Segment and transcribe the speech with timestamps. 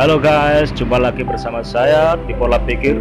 [0.00, 2.96] Halo guys, jumpa lagi bersama saya di Pola Pikir.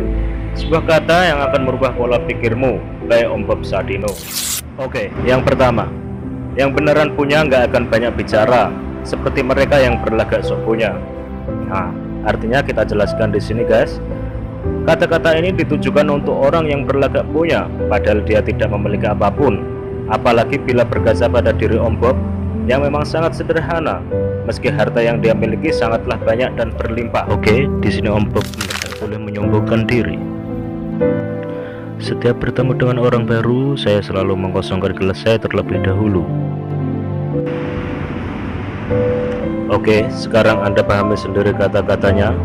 [0.51, 2.75] Sebuah kata yang akan merubah pola pikirmu
[3.07, 4.11] By Om Bob Sadino.
[4.75, 5.87] Oke, yang pertama.
[6.59, 8.67] Yang beneran punya nggak akan banyak bicara
[9.07, 10.91] Seperti mereka yang berlagak sok punya.
[11.71, 11.87] Nah,
[12.27, 14.03] artinya kita jelaskan di sini guys.
[14.83, 19.63] Kata-kata ini ditujukan untuk orang yang berlagak punya Padahal dia tidak memiliki apa pun.
[20.11, 22.19] Apalagi bila berkaca pada diri Om Bob
[22.69, 23.97] Yang memang sangat sederhana
[24.45, 27.25] meski harta yang dia miliki sangatlah banyak dan berlimpah.
[27.33, 30.21] Oke, di sini Om Bob tidak boleh menyombongkan diri.
[31.97, 36.21] Setiap bertemu dengan orang baru, saya selalu mengosongkan gelas saya terlebih dahulu.
[39.73, 42.37] Oke, sekarang Anda pahami sendiri kata-katanya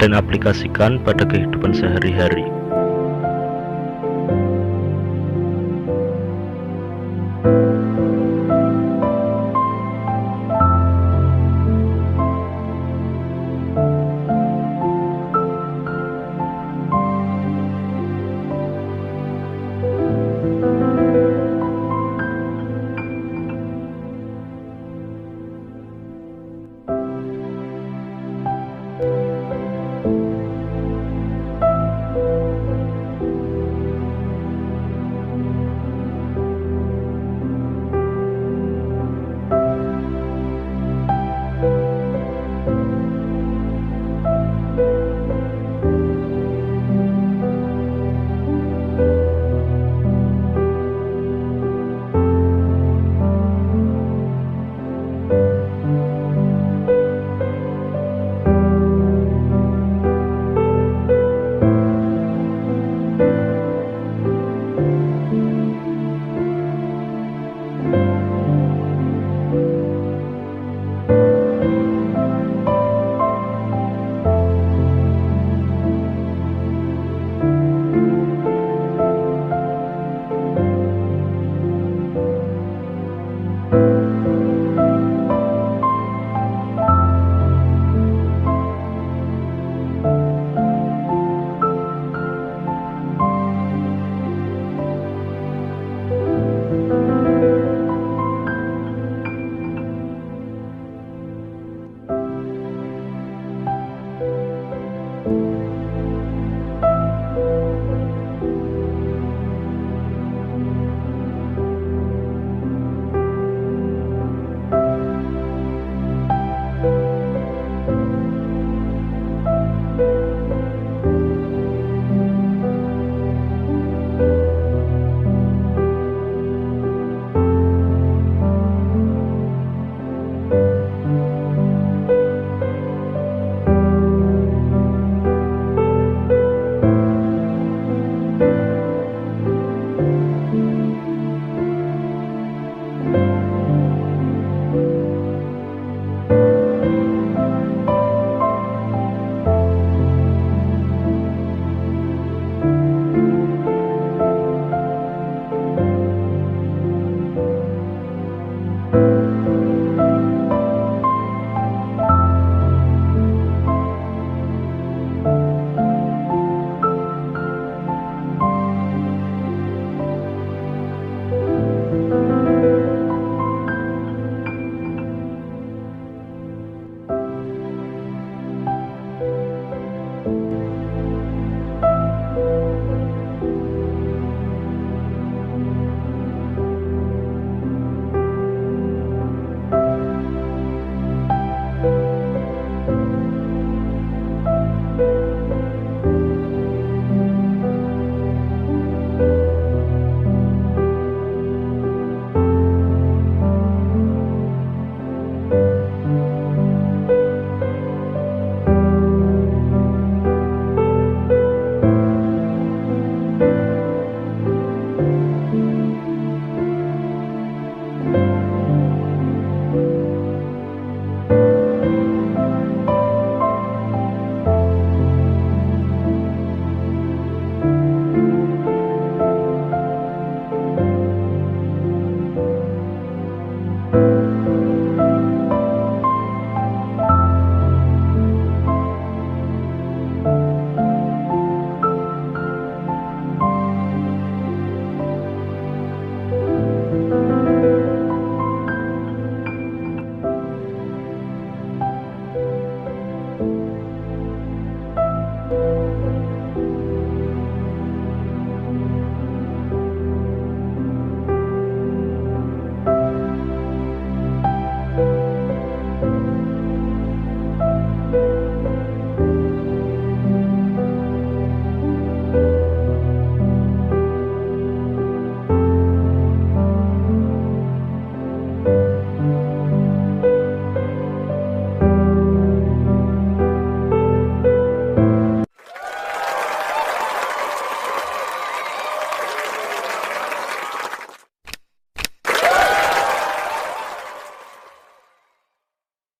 [0.00, 2.59] dan aplikasikan pada kehidupan sehari-hari.